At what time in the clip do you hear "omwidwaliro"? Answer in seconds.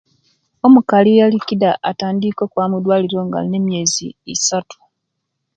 2.75-3.21